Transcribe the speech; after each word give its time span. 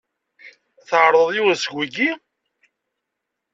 Tɛerḍeḍ 0.87 1.29
yiwen 1.33 1.57
seg 1.57 1.73
wiyi? 1.75 2.11